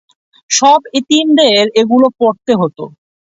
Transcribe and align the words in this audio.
সব 0.49 0.79
এতিমদের 0.99 1.63
এগুলো 1.81 2.07
পরতে 2.19 2.53
হতো। 2.61 2.83